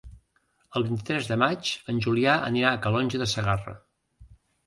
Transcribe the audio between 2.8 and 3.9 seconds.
Calonge de Segarra.